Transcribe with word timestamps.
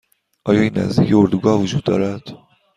آیا 0.45 0.61
این 0.61 0.77
نزدیکی 0.77 1.13
اردوگاه 1.13 1.61
وجود 1.61 1.83
دارد؟ 1.83 2.29